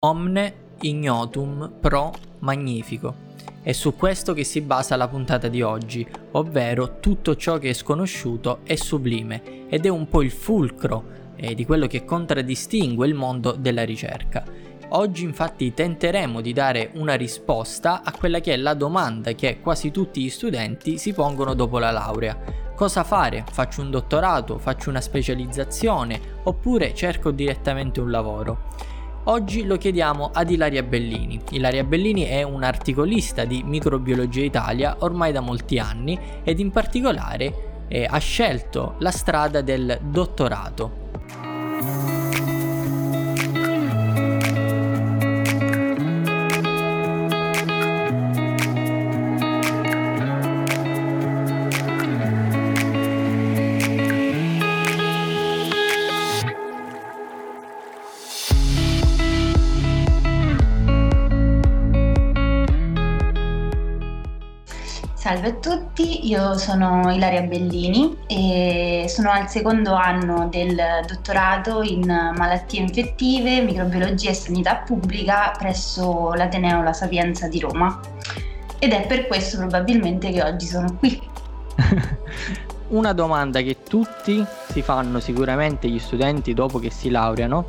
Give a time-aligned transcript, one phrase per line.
[0.00, 3.12] Omne ignotum pro magnifico.
[3.60, 7.72] È su questo che si basa la puntata di oggi, ovvero tutto ciò che è
[7.72, 13.14] sconosciuto è sublime ed è un po' il fulcro eh, di quello che contraddistingue il
[13.14, 14.44] mondo della ricerca.
[14.90, 19.90] Oggi infatti tenteremo di dare una risposta a quella che è la domanda che quasi
[19.90, 22.38] tutti gli studenti si pongono dopo la laurea.
[22.76, 23.44] Cosa fare?
[23.50, 24.58] Faccio un dottorato?
[24.58, 26.20] Faccio una specializzazione?
[26.44, 28.96] Oppure cerco direttamente un lavoro?
[29.24, 31.40] Oggi lo chiediamo ad Ilaria Bellini.
[31.50, 38.06] Ilaria Bellini è un'articolista di Microbiologia Italia ormai da molti anni ed in particolare eh,
[38.08, 41.06] ha scelto la strada del dottorato.
[65.28, 70.74] Salve a tutti, io sono Ilaria Bellini e sono al secondo anno del
[71.06, 78.00] dottorato in malattie infettive, microbiologia e sanità pubblica presso l'Ateneo La Sapienza di Roma
[78.78, 81.20] ed è per questo probabilmente che oggi sono qui.
[82.88, 87.66] Una domanda che tutti si fanno sicuramente gli studenti dopo che si laureano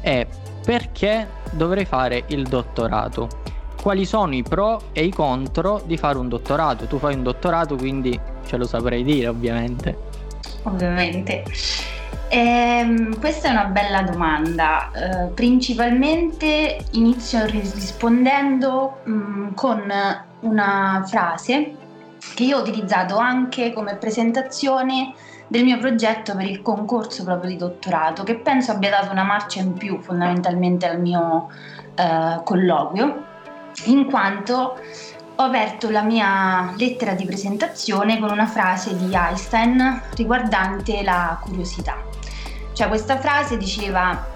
[0.00, 0.26] è
[0.64, 3.43] perché dovrei fare il dottorato?
[3.84, 6.86] Quali sono i pro e i contro di fare un dottorato.
[6.86, 9.94] Tu fai un dottorato, quindi ce lo saprei dire ovviamente.
[10.62, 11.44] Ovviamente.
[12.30, 14.90] Eh, questa è una bella domanda.
[14.90, 19.82] Eh, principalmente inizio rispondendo mh, mm, con
[20.40, 21.76] una frase
[22.34, 25.12] che io ho utilizzato anche come presentazione
[25.46, 29.60] del mio progetto per il concorso proprio di dottorato, che penso abbia dato una marcia
[29.60, 31.48] in più fondamentalmente al mio
[31.96, 33.32] eh, colloquio
[33.84, 34.78] in quanto
[35.36, 41.96] ho aperto la mia lettera di presentazione con una frase di Einstein riguardante la curiosità.
[42.72, 44.26] Cioè questa frase diceva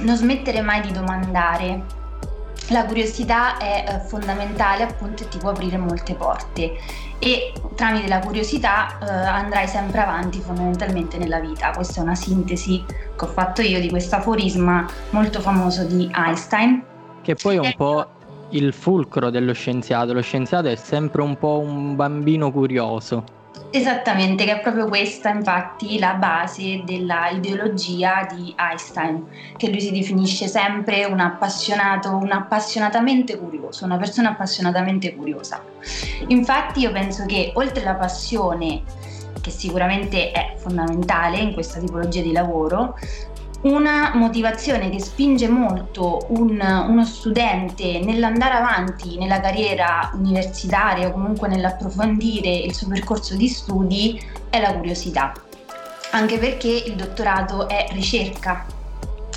[0.00, 2.02] non smettere mai di domandare.
[2.68, 6.78] La curiosità è eh, fondamentale appunto e ti può aprire molte porte
[7.18, 11.70] e tramite la curiosità eh, andrai sempre avanti fondamentalmente nella vita.
[11.72, 16.82] Questa è una sintesi che ho fatto io di questo aforisma molto famoso di Einstein.
[17.20, 18.08] Che poi è un po'
[18.54, 20.12] il fulcro dello scienziato.
[20.12, 23.42] Lo scienziato è sempre un po' un bambino curioso.
[23.70, 29.24] Esattamente, che è proprio questa infatti la base della ideologia di Einstein,
[29.56, 35.62] che lui si definisce sempre un appassionato, un appassionatamente curioso, una persona appassionatamente curiosa.
[36.28, 38.82] Infatti io penso che oltre alla passione,
[39.40, 42.96] che sicuramente è fondamentale in questa tipologia di lavoro,
[43.64, 51.48] una motivazione che spinge molto un, uno studente nell'andare avanti nella carriera universitaria o comunque
[51.48, 54.20] nell'approfondire il suo percorso di studi
[54.50, 55.32] è la curiosità,
[56.10, 58.66] anche perché il dottorato è ricerca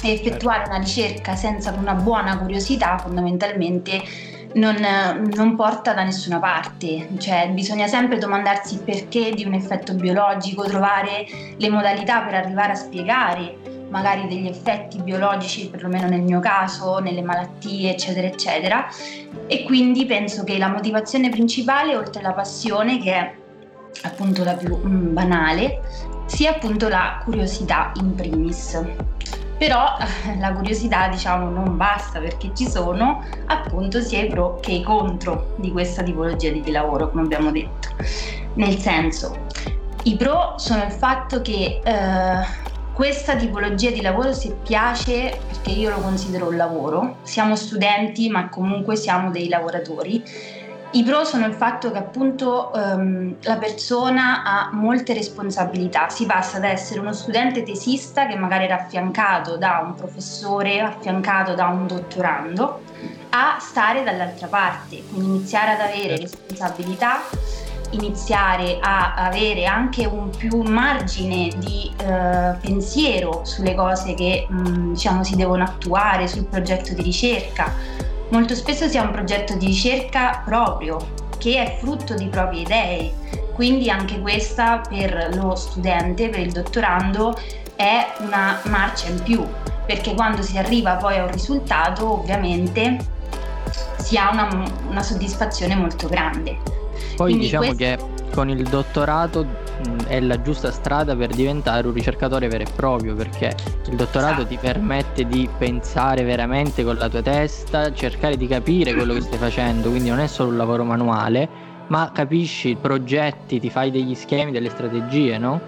[0.02, 4.02] e effettuare una ricerca senza una buona curiosità fondamentalmente
[4.54, 4.76] non,
[5.36, 10.64] non, porta da nessuna parte, cioè bisogna sempre domandarsi il perché di un effetto biologico,
[10.64, 11.26] trovare
[11.58, 17.22] le modalità per arrivare a spiegare magari degli effetti biologici, perlomeno nel mio caso, nelle
[17.22, 18.88] malattie, eccetera, eccetera.
[19.48, 23.36] E quindi penso che la motivazione principale, oltre alla passione, che è
[24.04, 25.82] appunto la più mm, banale,
[26.26, 28.82] sia appunto la curiosità in primis.
[29.58, 29.98] Però
[30.38, 35.56] la curiosità diciamo non basta perché ci sono appunto sia i pro che i contro
[35.58, 37.90] di questa tipologia di lavoro, come abbiamo detto.
[38.54, 39.46] Nel senso,
[40.04, 42.67] i pro sono il fatto che eh,
[42.98, 48.50] questa tipologia di lavoro se piace, perché io lo considero un lavoro, siamo studenti ma
[48.50, 50.24] comunque siamo dei lavoratori.
[50.94, 56.58] I pro sono il fatto che appunto um, la persona ha molte responsabilità, si passa
[56.58, 61.86] da essere uno studente tesista che magari era affiancato da un professore, affiancato da un
[61.86, 62.82] dottorando,
[63.30, 66.22] a stare dall'altra parte, quindi iniziare ad avere certo.
[66.22, 67.20] responsabilità
[67.92, 74.94] iniziare a avere anche un più margine di eh, pensiero sulle cose che mh, mm,
[74.94, 77.74] diciamo si devono attuare sul progetto di ricerca.
[78.30, 80.98] Molto spesso si ha un progetto di ricerca proprio
[81.38, 83.14] che è frutto di proprie idee,
[83.54, 87.38] quindi anche questa per lo studente, per il dottorando
[87.76, 89.46] è una marcia in più,
[89.86, 92.98] perché quando si arriva poi a un risultato ovviamente
[93.98, 94.48] si ha una,
[94.90, 96.78] una soddisfazione molto grande.
[97.18, 97.84] Poi Quindi diciamo questo...
[97.84, 99.46] che con il dottorato
[100.06, 103.56] è la giusta strada per diventare un ricercatore vero e proprio, perché
[103.90, 104.48] il dottorato esatto.
[104.48, 109.40] ti permette di pensare veramente con la tua testa, cercare di capire quello che stai
[109.40, 111.50] facendo, quindi non è solo un lavoro manuale,
[111.88, 115.60] ma capisci progetti, ti fai degli schemi, delle strategie, no?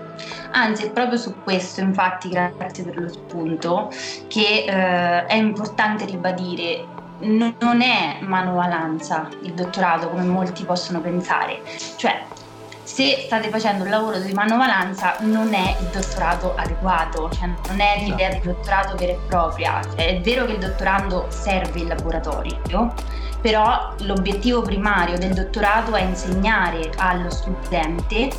[0.51, 3.89] Anzi, è proprio su questo, infatti, grazie per lo spunto,
[4.27, 6.85] che eh, è importante ribadire
[7.21, 11.61] non è manualanza il dottorato come molti possono pensare,
[11.95, 12.23] cioè
[12.83, 18.03] se state facendo un lavoro di manovalanza non è il dottorato adeguato, cioè non è
[18.03, 19.79] l'idea di dottorato vera e propria.
[19.83, 22.59] Cioè, è vero che il dottorando serve il laboratorio,
[23.41, 28.29] però l'obiettivo primario del dottorato è insegnare allo studente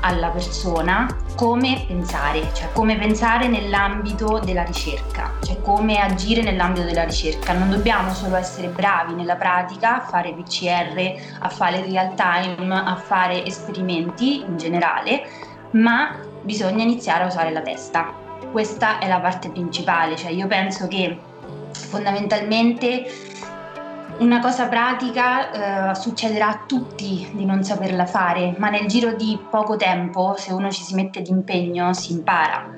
[0.00, 1.06] alla persona
[1.36, 7.52] come pensare, cioè come pensare nell'ambito della ricerca, cioè come agire nell'ambito della ricerca.
[7.52, 12.96] Non dobbiamo solo essere bravi nella pratica, a fare PCR, a fare real time, a
[12.96, 15.24] fare esperimenti in generale,
[15.72, 18.12] ma bisogna iniziare a usare la testa.
[18.50, 21.18] Questa è la parte principale, cioè io penso che
[21.72, 23.06] fondamentalmente
[24.20, 29.38] una cosa pratica eh, succederà a tutti di non saperla fare, ma nel giro di
[29.50, 32.70] poco tempo, se uno ci si mette d'impegno, si impara.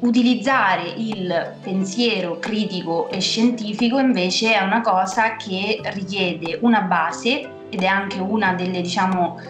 [0.00, 7.82] Utilizzare il pensiero critico e scientifico invece è una cosa che richiede una base ed
[7.82, 9.40] è anche una delle, diciamo,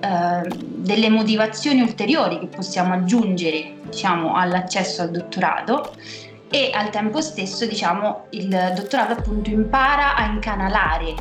[0.00, 5.92] eh, delle motivazioni ulteriori che possiamo aggiungere diciamo, all'accesso al dottorato
[6.54, 11.12] e al tempo stesso diciamo il dottorato appunto impara a incanalare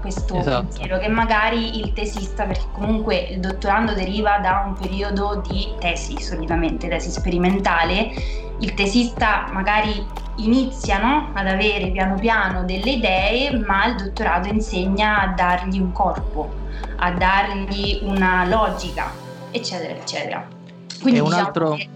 [0.00, 0.60] questo esatto.
[0.60, 6.20] pensiero che magari il tesista perché comunque il dottorando deriva da un periodo di tesi
[6.20, 8.12] solitamente tesi sperimentale
[8.60, 10.06] il tesista magari
[10.36, 15.90] inizia no, ad avere piano piano delle idee ma il dottorato insegna a dargli un
[15.90, 16.48] corpo
[16.98, 19.10] a dargli una logica
[19.50, 20.46] eccetera eccetera
[21.00, 21.88] quindi e un diciamo altro che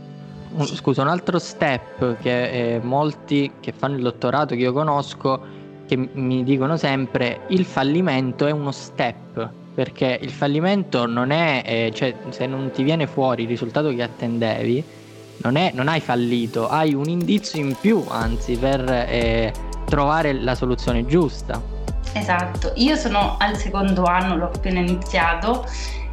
[0.52, 5.58] un, scusa, un altro step che eh, molti che fanno il dottorato che io conosco
[5.87, 11.93] che mi dicono sempre il fallimento è uno step perché il fallimento non è, eh,
[11.94, 14.85] cioè se non ti viene fuori il risultato che attendevi
[15.43, 19.53] non, è, non hai fallito, hai un indizio in più anzi per eh,
[19.87, 21.61] trovare la soluzione giusta.
[22.12, 25.64] Esatto, io sono al secondo anno, l'ho appena iniziato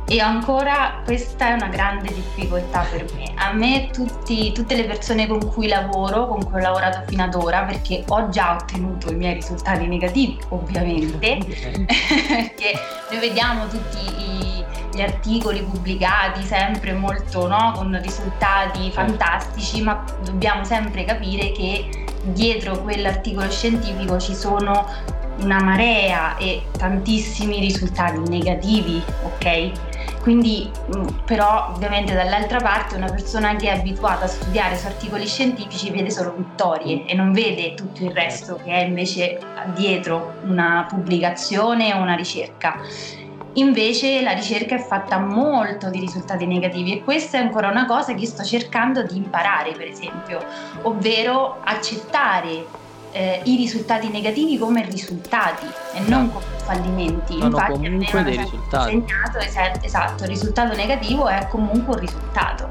[0.09, 3.33] e ancora questa è una grande difficoltà per me.
[3.35, 7.35] A me tutti, tutte le persone con cui lavoro, con cui ho lavorato fino ad
[7.35, 12.73] ora, perché ho già ottenuto i miei risultati negativi, ovviamente, perché
[13.11, 20.63] noi vediamo tutti i, gli articoli pubblicati sempre molto no, con risultati fantastici, ma dobbiamo
[20.63, 24.85] sempre capire che dietro quell'articolo scientifico ci sono
[25.39, 29.86] una marea e tantissimi risultati negativi, ok?
[30.27, 35.25] Quindi mm, però ovviamente dall'altra parte una persona che è abituata a studiare su articoli
[35.25, 39.39] scientifici vede solo vittorie e non vede tutto il resto che è invece
[39.73, 42.77] dietro una pubblicazione o una ricerca.
[43.53, 48.13] Invece la ricerca è fatta molto di risultati negativi e questa è ancora una cosa
[48.13, 50.43] che sto cercando di imparare, per esempio,
[50.81, 52.65] ovvero accettare
[53.11, 56.39] eh, i risultati negativi come risultati e non esatto.
[56.39, 57.33] come fallimenti.
[57.33, 58.93] Sono Infatti, comunque dei risultati.
[58.93, 59.37] Insegnato,
[59.81, 62.69] esatto, il risultato negativo è comunque un risultato.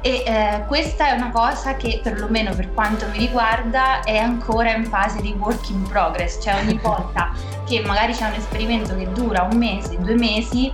[0.00, 4.84] E eh, questa è una cosa che perlomeno per quanto mi riguarda è ancora in
[4.84, 7.32] fase di work in progress, cioè ogni volta
[7.64, 10.72] che magari c'è un esperimento che dura un mese, due mesi,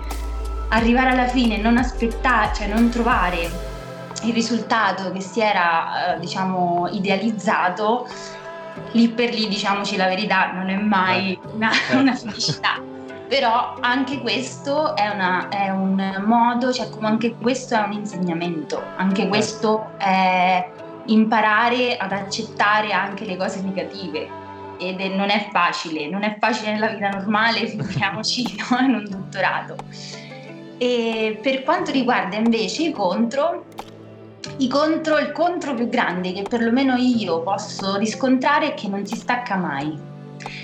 [0.68, 3.68] arrivare alla fine e non aspettare, cioè non trovare
[4.22, 8.06] il risultato che si era eh, diciamo idealizzato
[8.92, 11.56] lì per lì, diciamoci la verità, non è mai certo.
[11.56, 11.98] una, certo.
[11.98, 12.82] una felicità.
[13.28, 18.82] Però anche questo è, una, è, un modo, cioè come anche questo è un insegnamento,
[18.96, 19.28] anche certo.
[19.28, 20.68] questo è
[21.06, 24.28] imparare ad accettare anche le cose negative
[24.78, 28.78] ed è, non è facile, non è facile nella vita normale, figuriamoci no?
[28.80, 29.76] in un dottorato.
[30.78, 33.66] E per quanto riguarda invece i contro,
[34.68, 39.56] contro, il contro più grande che perlomeno io posso riscontrare è che non si stacca
[39.56, 40.08] mai.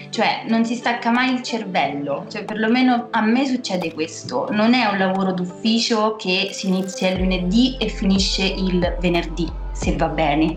[0.09, 4.49] Cioè, non si stacca mai il cervello, cioè perlomeno a me succede questo.
[4.51, 9.95] Non è un lavoro d'ufficio che si inizia il lunedì e finisce il venerdì, se
[9.97, 10.57] va bene,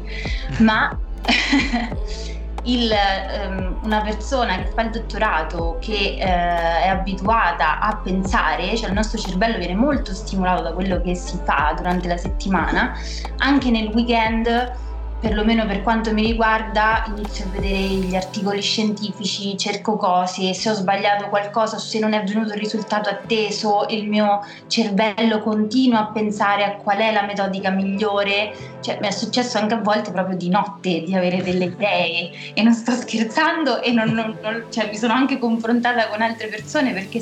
[0.59, 0.97] ma
[2.73, 2.91] il,
[3.47, 8.93] um, una persona che fa il dottorato, che uh, è abituata a pensare, cioè il
[8.93, 12.93] nostro cervello viene molto stimolato da quello che si fa durante la settimana,
[13.37, 14.87] anche nel weekend
[15.19, 20.73] perlomeno per quanto mi riguarda, inizio a vedere gli articoli scientifici, cerco cose, se ho
[20.73, 26.63] sbagliato qualcosa, se non è venuto il risultato atteso, il mio cervello continua a pensare
[26.63, 28.55] a qual è la metodica migliore.
[28.79, 32.63] Cioè, mi è successo anche a volte proprio di notte di avere delle idee e
[32.63, 36.93] non sto scherzando e non, non, non, cioè, mi sono anche confrontata con altre persone
[36.93, 37.19] perché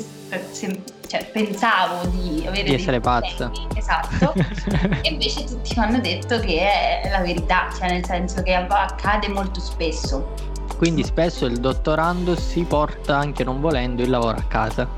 [0.50, 3.50] se, cioè, pensavo di avere di essere pazza.
[3.74, 4.34] Esatto.
[5.02, 9.28] e invece tutti mi hanno detto che è la verità, cioè nel senso che accade
[9.28, 10.34] molto spesso.
[10.76, 14.88] Quindi spesso il dottorando si porta anche non volendo il lavoro a casa.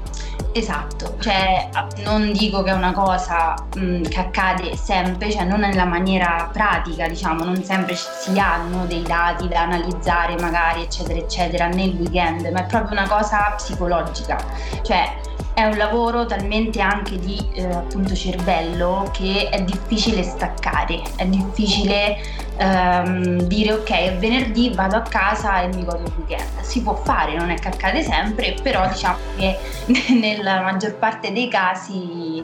[0.53, 1.69] Esatto, cioè
[2.05, 7.07] non dico che è una cosa mh, che accade sempre, cioè non nella maniera pratica,
[7.07, 12.61] diciamo, non sempre si hanno dei dati da analizzare magari eccetera eccetera nel weekend, ma
[12.61, 14.37] è proprio una cosa psicologica,
[14.83, 15.19] cioè
[15.55, 22.17] è un lavoro talmente anche di eh, appunto cervello che è difficile staccare, è difficile
[22.61, 26.61] ehm, dire ok venerdì vado a casa e mi godo il weekend.
[26.61, 29.57] Si può fare, non è che accade sempre, però diciamo che
[30.15, 32.43] nella maggior parte dei casi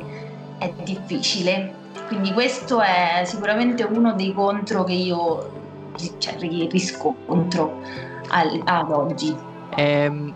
[0.58, 1.84] è difficile.
[2.06, 5.50] Quindi questo è sicuramente uno dei contro che io
[6.18, 7.80] cioè, riscontro
[8.28, 9.36] al, ad oggi.
[9.74, 10.32] Ehm,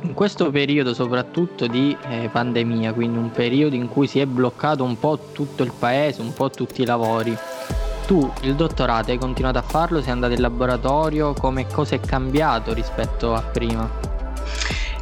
[0.00, 4.84] in questo periodo soprattutto di eh, pandemia, quindi un periodo in cui si è bloccato
[4.84, 7.34] un po' tutto il paese, un po' tutti i lavori,
[8.06, 12.72] tu il dottorato hai continuato a farlo, sei andato in laboratorio, come cosa è cambiato
[12.72, 13.88] rispetto a prima?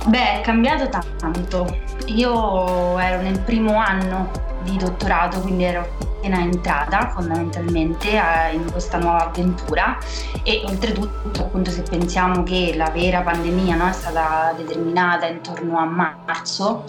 [0.06, 1.76] Beh, è cambiato tanto.
[2.06, 4.30] Io ero nel primo anno
[4.62, 5.87] di dottorato, quindi ero
[6.23, 8.09] appena entrata fondamentalmente
[8.52, 9.99] in questa nuova avventura
[10.44, 15.85] e oltretutto appunto se pensiamo che la vera pandemia no, è stata determinata intorno a
[15.85, 16.85] marzo,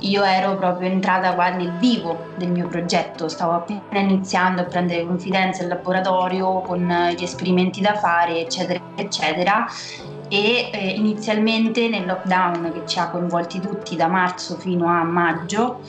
[0.00, 5.06] io ero proprio entrata qua nel vivo del mio progetto, stavo appena iniziando a prendere
[5.06, 6.86] confidenza in laboratorio con
[7.16, 9.66] gli esperimenti da fare, eccetera, eccetera.
[10.28, 15.80] E eh, inizialmente nel lockdown che ci ha coinvolti tutti da marzo fino a maggio,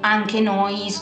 [0.00, 0.92] anche noi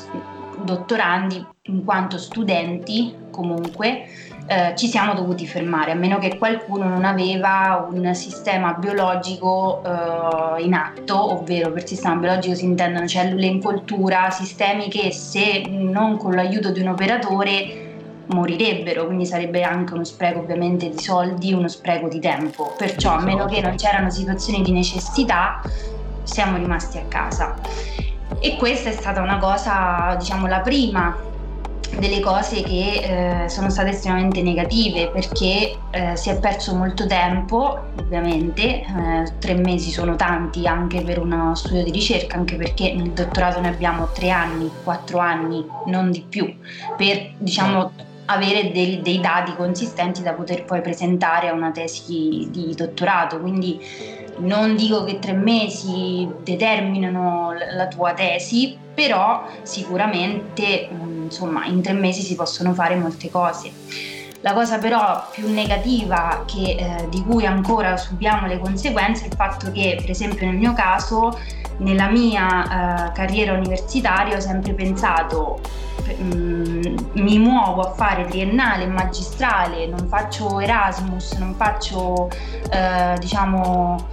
[0.63, 4.07] dottorandi, in quanto studenti comunque,
[4.47, 10.63] eh, ci siamo dovuti fermare, a meno che qualcuno non aveva un sistema biologico eh,
[10.63, 16.19] in atto, ovvero per sistema biologico si intendono cellule in coltura, sistemi che se non
[16.19, 17.93] con l'aiuto di un operatore
[18.27, 22.75] morirebbero, quindi sarebbe anche uno spreco ovviamente di soldi, uno spreco di tempo.
[22.77, 25.63] Perciò a meno che non c'erano situazioni di necessità,
[26.23, 27.55] siamo rimasti a casa.
[28.41, 31.33] E questa è stata una cosa, diciamo, la prima
[31.99, 37.79] delle cose che eh, sono state estremamente negative perché eh, si è perso molto tempo,
[37.99, 43.11] ovviamente, eh, tre mesi sono tanti anche per uno studio di ricerca, anche perché nel
[43.11, 46.53] dottorato ne abbiamo tre anni, quattro anni, non di più,
[46.97, 47.93] per diciamo
[48.27, 53.39] avere dei, dei dati consistenti da poter poi presentare a una tesi di dottorato.
[53.41, 53.79] Quindi
[54.39, 62.23] non dico che tre mesi determinano la tua tesi, però sicuramente insomma in tre mesi
[62.23, 63.73] si possono fare molte cose.
[64.45, 69.35] La cosa però più negativa che, eh, di cui ancora subiamo le conseguenze è il
[69.35, 71.41] fatto che, per esempio nel mio caso,
[71.79, 75.61] nella mia eh, carriera universitaria ho sempre pensato
[76.23, 82.29] mm, mi muovo a fare triennale, magistrale, non faccio Erasmus, non faccio
[82.71, 84.13] eh, diciamo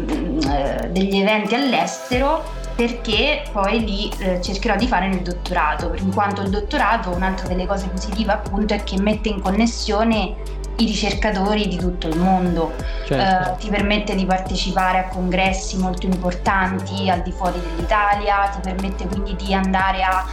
[0.00, 2.44] Mm, eh, degli eventi all'estero
[2.78, 7.66] perché poi li eh, cercherò di fare nel dottorato, in quanto il dottorato, un'altra delle
[7.66, 10.36] cose positive appunto è che mette in connessione
[10.76, 12.72] i ricercatori di tutto il mondo,
[13.04, 13.50] certo.
[13.50, 19.08] eh, ti permette di partecipare a congressi molto importanti al di fuori dell'Italia, ti permette
[19.08, 20.24] quindi di andare a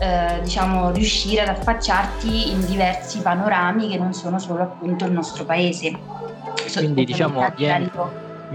[0.00, 5.44] eh, diciamo riuscire ad affacciarti in diversi panorami che non sono solo appunto il nostro
[5.44, 5.96] paese.
[6.72, 7.88] Quindi diciamo viene,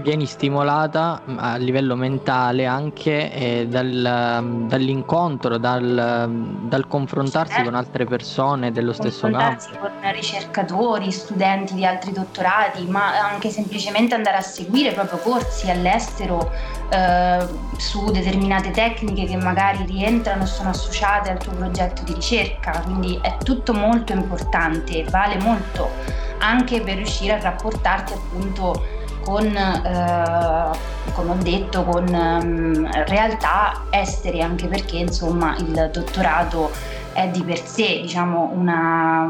[0.00, 7.52] vieni stimolata mm, a livello mentale anche eh, dal, mm, dall'incontro, dal, mm, dal confrontarsi
[7.52, 7.70] certo.
[7.70, 9.64] con altre persone dello stesso campo.
[9.78, 16.50] con ricercatori, studenti di altri dottorati, ma anche semplicemente andare a seguire proprio corsi all'estero
[16.90, 22.82] eh, su determinate tecniche che magari rientrano e sono associate al tuo progetto di ricerca.
[22.84, 31.12] Quindi è tutto molto importante, vale molto anche per riuscire a rapportarti appunto con, eh,
[31.12, 36.70] come ho detto, con um, realtà estere, anche perché insomma il dottorato
[37.12, 39.28] è di per sé diciamo, una,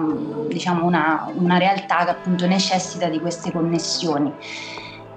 [0.49, 4.33] diciamo una, una realtà che appunto necessita di queste connessioni.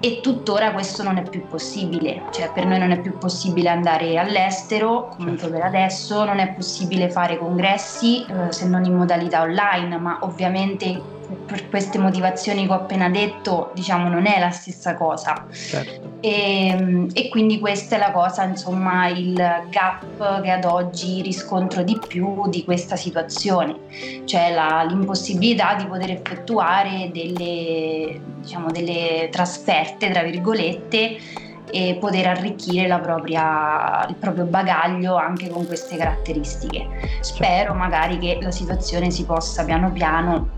[0.00, 4.18] e tuttora questo non è più possibile, cioè per noi non è più possibile andare
[4.18, 6.24] all'estero, comunque per adesso.
[6.24, 11.00] Non è possibile fare congressi eh, se non in modalità online, ma ovviamente
[11.46, 15.46] per queste motivazioni che ho appena detto, diciamo, non è la stessa cosa.
[15.50, 16.12] Certo.
[16.20, 19.34] E, e, quindi questa è la cosa, insomma, il
[19.68, 23.76] gap che ad oggi riscontro di più di questa situazione,
[24.24, 32.86] cioè la, l'impossibilità di poter effettuare delle, diciamo, delle trasferte, tra virgolette, e poter arricchire
[33.00, 37.18] propria, il proprio bagaglio anche con queste caratteristiche.
[37.20, 40.48] Spero magari che la situazione si possa piano piano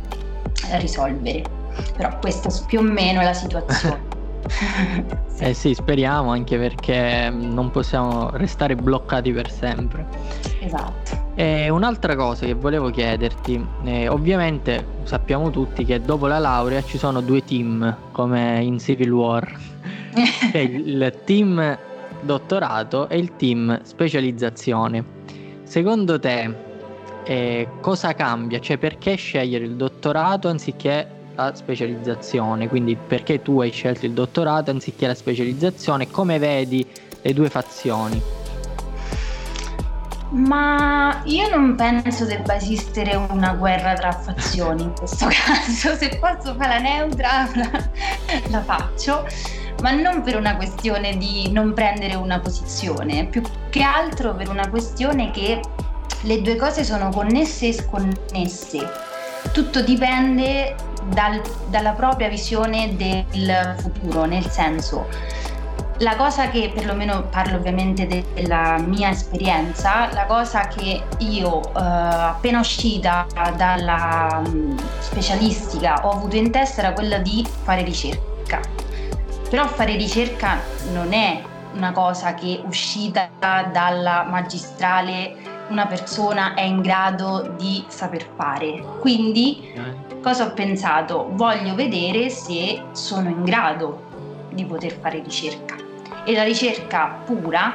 [0.79, 1.43] risolvere.
[1.97, 4.15] Però questa più o meno è la situazione.
[5.39, 10.07] eh sì, speriamo anche perché non possiamo restare bloccati per sempre.
[10.61, 11.25] Esatto.
[11.35, 16.97] E un'altra cosa che volevo chiederti, eh, ovviamente sappiamo tutti che dopo la laurea ci
[16.97, 19.75] sono due team come in Civil War,
[20.51, 21.79] C'è il team
[22.23, 25.05] dottorato e il team specializzazione.
[25.65, 26.66] Secondo te
[27.27, 28.61] eh, cosa cambia?
[28.61, 32.69] Cioè perché scegliere il dottorato anziché la specializzazione?
[32.69, 36.09] Quindi perché tu hai scelto il dottorato anziché la specializzazione?
[36.09, 36.87] Come vedi
[37.21, 38.23] le due fazioni?
[40.31, 46.55] Ma io non penso debba esistere una guerra tra fazioni in questo caso, se posso
[46.55, 47.91] fare la neutra la,
[48.51, 49.27] la faccio,
[49.83, 54.69] ma non per una questione di non prendere una posizione, più che altro per una
[54.69, 55.61] questione che
[56.27, 58.91] le due cose sono connesse e sconnesse.
[59.53, 65.07] Tutto dipende dal, dalla propria visione del futuro, nel senso,
[65.99, 72.59] la cosa che perlomeno parlo ovviamente della mia esperienza, la cosa che io eh, appena
[72.59, 78.61] uscita dalla um, specialistica ho avuto in testa era quella di fare ricerca.
[79.49, 80.59] Però fare ricerca
[80.93, 81.41] non è
[81.75, 88.83] una cosa che uscita dalla magistrale una persona è in grado di saper fare.
[89.01, 89.73] Quindi
[90.23, 91.29] cosa ho pensato?
[91.33, 94.05] Voglio vedere se sono in grado
[94.51, 95.77] di poter fare ricerca.
[96.25, 97.75] E la ricerca pura,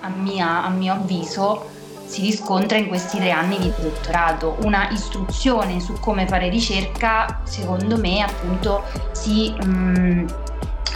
[0.00, 1.74] a, mia, a mio avviso,
[2.06, 4.56] si riscontra in questi tre anni di dottorato.
[4.62, 10.26] Una istruzione su come fare ricerca, secondo me, appunto, si mh, mm,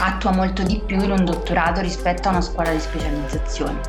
[0.00, 3.80] attua molto di più in un dottorato rispetto a una scuola di specializzazione.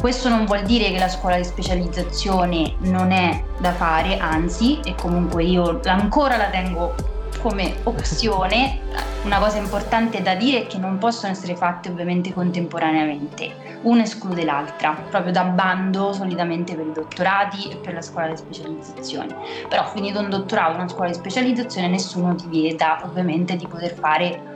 [0.00, 4.94] Questo non vuol dire che la scuola di specializzazione non è da fare, anzi, e
[4.94, 6.94] comunque io ancora la tengo
[7.40, 8.80] come opzione.
[9.24, 14.44] Una cosa importante da dire è che non possono essere fatte ovviamente contemporaneamente, una esclude
[14.44, 19.34] l'altra, proprio da bando solitamente per i dottorati e per la scuola di specializzazione.
[19.68, 24.55] Però finito un dottorato, una scuola di specializzazione, nessuno ti vieta ovviamente di poter fare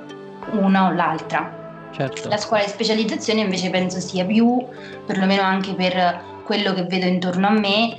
[0.53, 1.59] una o l'altra
[1.92, 2.29] Certo.
[2.29, 4.64] La scuola di specializzazione invece penso sia più,
[5.05, 7.96] perlomeno anche per quello che vedo intorno a me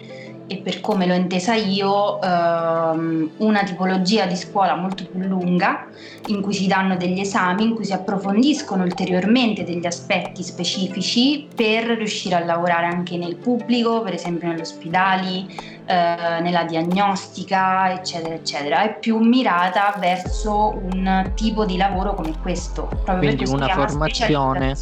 [0.51, 5.87] e per come l'ho intesa io, ehm, una tipologia di scuola molto più lunga
[6.27, 11.85] in cui si danno degli esami, in cui si approfondiscono ulteriormente degli aspetti specifici per
[11.85, 15.47] riuscire a lavorare anche nel pubblico, per esempio negli ospedali,
[15.85, 18.81] eh, nella diagnostica, eccetera, eccetera.
[18.83, 22.89] È più mirata verso un tipo di lavoro come questo.
[23.05, 24.75] Proprio Quindi una formazione.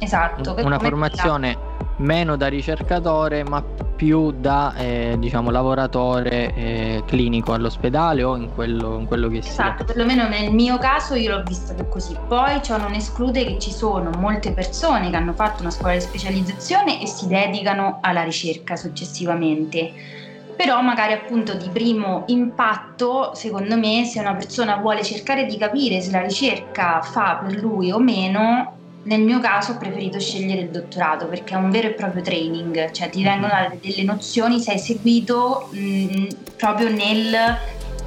[0.00, 0.56] Esatto.
[0.64, 1.65] Una formazione
[1.98, 3.62] meno da ricercatore, ma
[3.96, 9.54] più da eh, diciamo lavoratore eh, clinico all'ospedale o in quello, in quello che esatto,
[9.54, 9.64] sia.
[9.64, 12.16] Esatto, perlomeno nel mio caso io l'ho vista più così.
[12.28, 16.00] Poi ciò non esclude che ci sono molte persone che hanno fatto una scuola di
[16.00, 20.24] specializzazione e si dedicano alla ricerca successivamente
[20.56, 26.00] però magari appunto di primo impatto, secondo me, se una persona vuole cercare di capire
[26.00, 30.70] se la ricerca fa per lui o meno, nel mio caso ho preferito scegliere il
[30.70, 34.78] dottorato perché è un vero e proprio training, cioè ti vengono date delle nozioni, sei
[34.78, 37.56] seguito mh, mm, proprio nel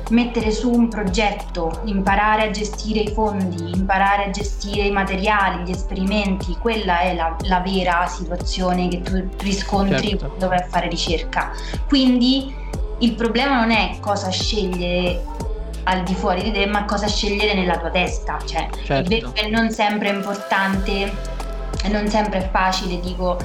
[0.09, 5.71] mettere su un progetto, imparare a gestire i fondi, imparare a gestire i materiali, gli
[5.71, 10.27] esperimenti, quella è la, la vera situazione che tu riscontri certo.
[10.27, 11.51] quando vai a fare ricerca.
[11.88, 12.53] Quindi
[12.99, 15.21] il problema non è cosa scegliere
[15.83, 18.37] al di fuori di te, ma cosa scegliere nella tua testa.
[18.45, 18.93] Cioè, certo.
[18.93, 21.37] è vero che non sempre è importante
[21.87, 23.37] non sempre è facile, dico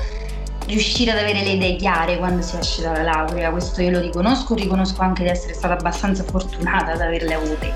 [0.66, 4.54] riuscire ad avere le idee chiare quando si esce dalla laurea, questo io lo riconosco,
[4.54, 7.72] riconosco anche di essere stata abbastanza fortunata ad averle avute.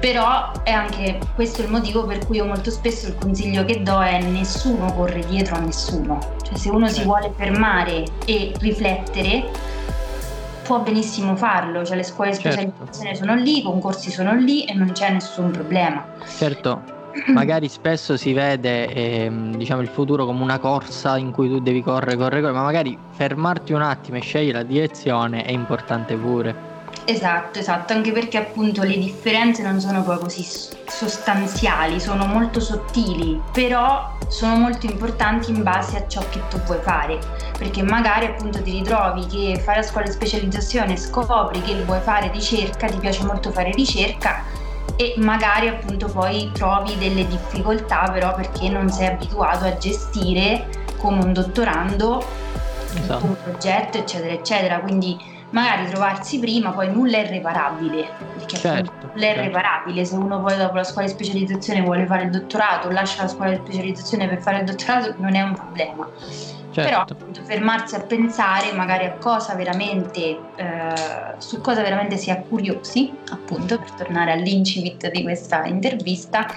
[0.00, 4.02] Però è anche questo il motivo per cui io molto spesso il consiglio che do
[4.02, 6.18] è nessuno corre dietro a nessuno.
[6.42, 7.08] Cioè se uno si certo.
[7.08, 9.72] vuole fermare e riflettere
[10.64, 12.50] può benissimo farlo, cioè le scuole di certo.
[12.50, 13.24] specializzazione certo.
[13.24, 16.04] sono lì, i concorsi sono lì e non c'è nessun problema.
[16.26, 16.82] Certo,
[17.32, 21.82] magari spesso si vede ehm, diciamo, il futuro come una corsa in cui tu devi
[21.82, 26.73] correre, correre, correre, ma magari fermarti un attimo e scegliere la direzione è importante pure.
[27.06, 30.46] Esatto, esatto, anche perché appunto le differenze non sono poi così
[30.86, 36.78] sostanziali, sono molto sottili, però sono molto importanti in base a ciò che tu vuoi
[36.80, 37.18] fare,
[37.58, 42.30] perché magari appunto ti ritrovi che fai la scuola di specializzazione, scopri che vuoi fare
[42.30, 44.42] ricerca, ti piace molto fare ricerca
[44.96, 51.24] e magari appunto poi trovi delle difficoltà però perché non sei abituato a gestire come
[51.24, 52.24] un dottorando
[52.94, 53.24] esatto.
[53.24, 59.26] un progetto eccetera eccetera, quindi magari trovarsi prima, poi nulla è reparabile, perché certo, nulla
[59.26, 59.40] è certo.
[59.42, 63.28] reparabile, se uno poi dopo la scuola di specializzazione vuole fare il dottorato, lascia la
[63.28, 66.08] scuola di specializzazione per fare il dottorato, non è un problema.
[66.72, 66.90] Certo.
[66.90, 70.20] Però appunto, fermarsi a pensare magari a cosa veramente,
[70.56, 70.92] eh,
[71.38, 76.48] su cosa veramente si è curiosi, appunto per tornare all'incipit di questa intervista,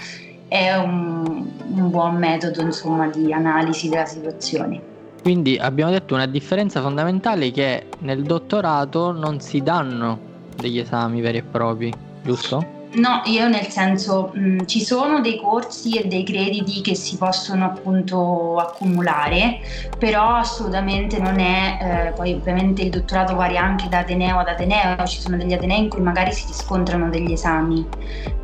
[0.48, 4.96] è un, un buon metodo insomma di analisi della situazione.
[5.28, 10.18] Quindi abbiamo detto una differenza fondamentale che nel dottorato non si danno
[10.56, 12.77] degli esami veri e propri, giusto?
[12.93, 17.17] No, io nel senso mh, mm, ci sono dei corsi e dei crediti che si
[17.17, 19.60] possono appunto accumulare,
[20.00, 25.06] però assolutamente non è, eh, poi ovviamente il dottorato varia anche da Ateneo ad Ateneo,
[25.06, 27.86] ci sono degli Atenei in cui magari si riscontrano degli esami,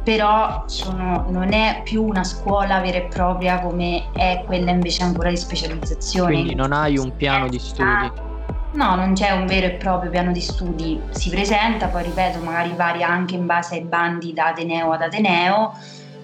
[0.03, 5.29] però sono, non è più una scuola vera e propria come è quella invece ancora
[5.29, 6.34] di specializzazione.
[6.34, 8.32] Quindi non hai un piano di studi.
[8.73, 12.73] No, non c'è un vero e proprio piano di studi, si presenta, poi ripeto, magari
[12.75, 15.77] varia anche in base ai bandi da Ateneo ad Ateneo,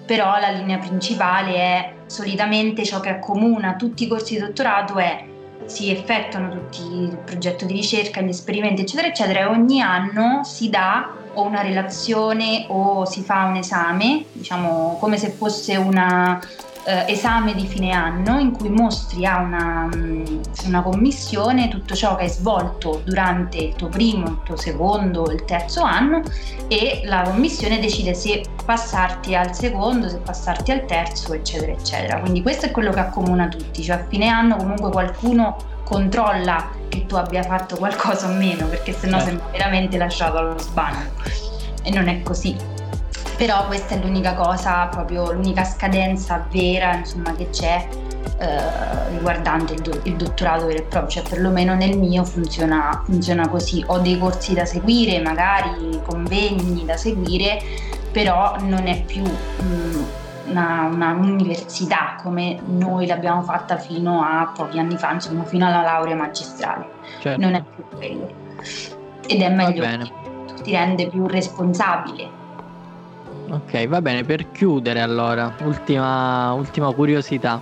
[0.04, 5.24] però la linea principale è solitamente ciò che accomuna tutti i corsi di dottorato è
[5.66, 10.68] si effettuano tutti il progetto di ricerca, gli esperimenti, eccetera, eccetera, e ogni anno si
[10.68, 16.40] dà o una relazione o si fa un esame, diciamo come se fosse una
[16.90, 22.16] eh, esame di fine anno in cui mostri a una, mm, una, commissione tutto ciò
[22.16, 26.22] che hai svolto durante il tuo primo, il tuo secondo, il terzo anno
[26.66, 32.20] e la commissione decide se passarti al secondo, se passarti al terzo, eccetera, eccetera.
[32.20, 37.06] Quindi questo è quello che accomuna tutti, cioè a fine anno comunque qualcuno controlla che
[37.06, 39.30] tu abbia fatto qualcosa o meno, perché sennò certo.
[39.30, 40.98] sembra veramente lasciato allo sbano.
[41.82, 42.79] E non è così
[43.40, 47.88] però questa è l'unica cosa, proprio l'unica scadenza vera insomma, che c'è
[48.38, 53.48] eh, riguardante il, do- il, dottorato vero e proprio, cioè perlomeno nel mio funziona, funziona
[53.48, 57.62] così, ho dei corsi da seguire, magari convegni da seguire,
[58.12, 60.02] però non è più mh, mm,
[60.48, 65.80] una, una, università come noi l'abbiamo fatta fino a pochi anni fa, insomma fino alla
[65.80, 66.86] laurea magistrale,
[67.20, 67.40] certo.
[67.40, 68.30] non è più quello.
[69.26, 69.82] Ed è meglio
[70.62, 72.39] ti rende più responsabile
[73.50, 77.60] Ok, va bene, per chiudere allora, ultima, ultima curiosità.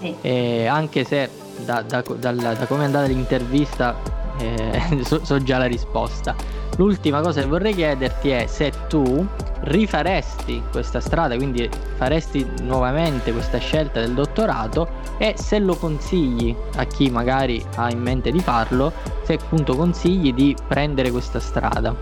[0.00, 0.14] Sì.
[0.22, 1.30] Eh, anche se
[1.64, 3.94] da, da, da, da come è andata l'intervista
[4.38, 6.34] eh, so, so, già la risposta.
[6.76, 9.26] L'ultima cosa che vorrei chiederti è se tu
[9.60, 14.88] rifaresti questa strada, quindi faresti nuovamente questa scelta del dottorato
[15.18, 18.92] e se lo consigli a chi magari ha in mente di farlo,
[19.24, 21.94] se appunto consigli di prendere questa strada.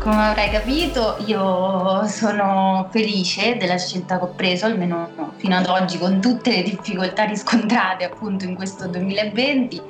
[0.00, 5.98] Come avrai capito, io sono felice della scelta che ho preso, almeno fino ad oggi,
[5.98, 9.82] con tutte le difficoltà riscontrate appunto in questo 2020.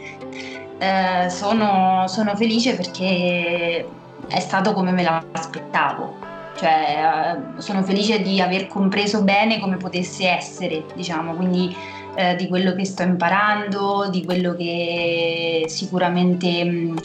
[0.79, 3.89] Eh, sono, sono felice perché
[4.27, 6.17] è stato come me l'aspettavo.
[6.57, 11.73] Cioè, eh, sono felice di aver compreso bene come potesse essere, diciamo, quindi
[12.17, 16.99] eh, di quello che sto imparando, di quello che sicuramente mh,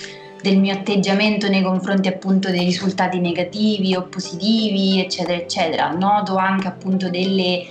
[0.46, 5.90] del mio atteggiamento nei confronti appunto dei risultati negativi o positivi, eccetera, eccetera.
[5.90, 7.66] Noto anche appunto delle,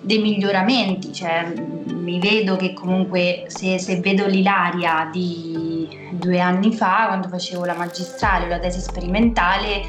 [0.00, 1.52] dei miglioramenti, cioè
[1.92, 7.74] mi vedo che comunque se, se, vedo l'Ilaria di due anni fa, quando facevo la
[7.74, 9.82] magistrale o la tesi sperimentale,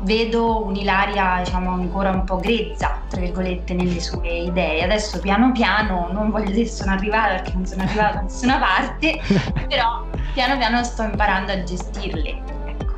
[0.00, 4.82] vedo un'Ilaria diciamo ancora un po' grezza, tra virgolette, nelle sue idee.
[4.82, 9.20] Adesso piano piano, non voglio dire sono arrivata perché non sono arrivata da nessuna parte,
[9.68, 12.42] però piano piano sto imparando a gestirle.
[12.66, 12.94] Ecco.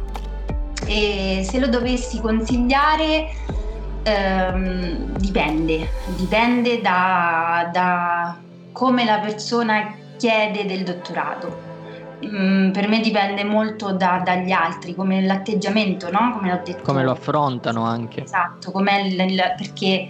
[0.86, 3.28] E se lo dovessi consigliare,
[4.02, 8.36] ehm, dipende, dipende da, da
[8.72, 11.67] come la persona chiede del dottorato
[12.26, 16.32] Mm, per me dipende molto da, dagli altri, come l'atteggiamento, no?
[16.36, 16.82] Come l'ho detto.
[16.82, 18.24] Come lo affrontano anche.
[18.24, 20.08] Esatto, il, il, perché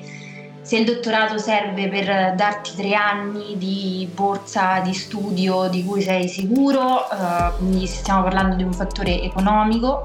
[0.63, 6.29] se il dottorato serve per darti tre anni di borsa di studio di cui sei
[6.29, 10.03] sicuro, uh, quindi stiamo parlando di un fattore economico,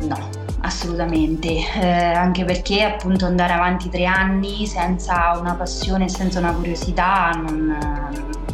[0.00, 1.48] no, assolutamente,
[1.80, 7.76] eh, anche perché appunto andare avanti tre anni senza una passione senza una curiosità non,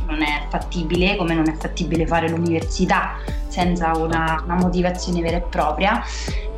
[0.06, 5.42] non, è fattibile, come non è fattibile fare l'università senza una, una motivazione vera e
[5.42, 6.02] propria.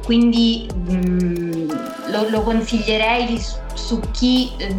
[0.05, 1.71] Quindi mh, mm,
[2.11, 3.41] lo, lo, consiglierei
[3.75, 4.75] su chi, eh,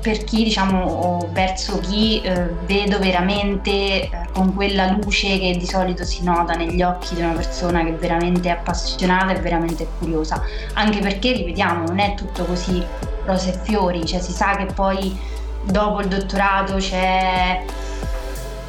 [0.00, 5.66] per chi diciamo, o verso chi eh, vedo veramente eh, con quella luce che di
[5.66, 10.42] solito si nota negli occhi di una persona che veramente è appassionata e veramente curiosa.
[10.74, 12.84] Anche perché, ripetiamo, non è tutto così
[13.24, 15.16] rose e fiori, cioè si sa che poi
[15.64, 17.64] dopo il dottorato c'è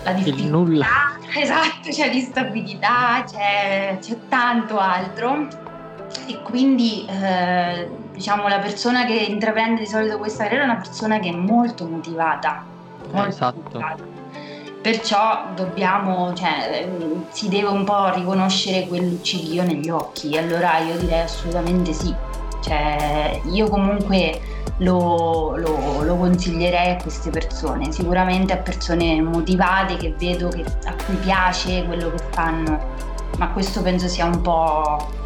[0.04, 0.46] la difficoltà.
[0.46, 0.88] Il nulla.
[1.32, 5.68] Esatto, c'è l'instabilità, c'è, c'è tanto altro
[6.30, 11.18] e quindi eh, diciamo la persona che intraprende di solito questa carriera è una persona
[11.20, 12.64] che è molto motivata.
[13.12, 13.62] Molto esatto.
[13.64, 14.04] motivata.
[14.80, 16.88] Perciò dobbiamo, cioè,
[17.32, 20.38] si deve un po' riconoscere quel luccichio negli occhi.
[20.38, 22.14] Allora io direi assolutamente sì.
[22.62, 24.40] Cioè, io comunque
[24.78, 30.94] lo, lo, lo, consiglierei a queste persone, sicuramente a persone motivate che vedo che, a
[31.04, 32.80] cui piace quello che fanno,
[33.38, 35.18] ma questo penso sia un po'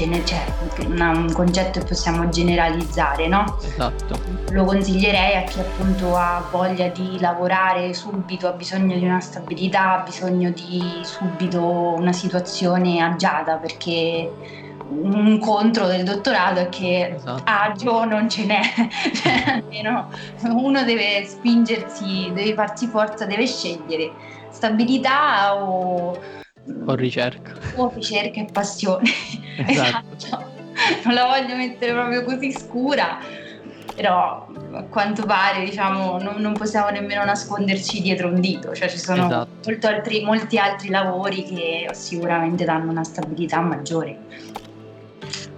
[0.00, 0.44] gener- cioè,
[0.86, 3.58] un concetto che possiamo generalizzare, no?
[3.62, 4.18] Esatto.
[4.50, 10.00] Lo consiglierei a chi appunto ha voglia di lavorare subito, ha bisogno di una stabilità,
[10.00, 14.32] ha bisogno di subito una situazione agiata perché
[14.88, 17.42] un contro del dottorato è che esatto.
[17.44, 18.60] agio non ce n'è,
[19.14, 20.08] cioè, almeno
[20.48, 24.10] uno deve spingersi, deve farsi forza, deve scegliere
[24.50, 26.39] stabilità o
[26.86, 27.52] o ricerca.
[27.76, 29.10] O ricerca e passione.
[29.66, 30.14] Esatto.
[30.16, 30.58] esatto.
[31.04, 33.18] Non la voglio mettere proprio così scura,
[33.94, 38.98] però a quanto pare diciamo, non, non, possiamo nemmeno nasconderci dietro un dito, cioè ci
[38.98, 39.86] sono esatto.
[39.86, 44.18] altri, molti altri lavori che sicuramente danno una stabilità maggiore.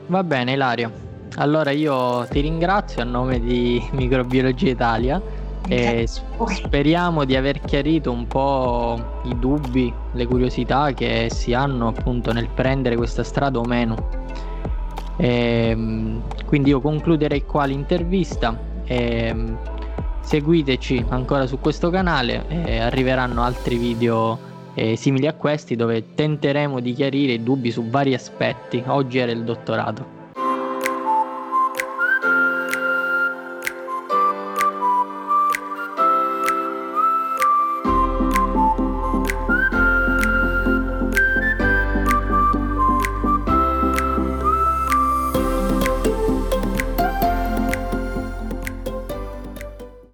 [0.06, 0.90] Va bene Ilaria,
[1.36, 5.22] allora io ti ringrazio a nome di Microbiologia Italia
[5.68, 12.32] e speriamo di aver chiarito un po' i dubbi, le curiosità che si hanno appunto
[12.32, 13.94] nel prendere questa strada o meno.
[15.16, 18.58] E, ehm, quindi io concluderei qua l'intervista.
[18.84, 19.58] E, ehm,
[20.20, 24.38] seguiteci ancora su questo canale e arriveranno altri video
[24.74, 28.82] eh, simili a questi dove tenteremo di chiarire i dubbi su vari aspetti.
[28.86, 30.21] Oggi era il dottorato.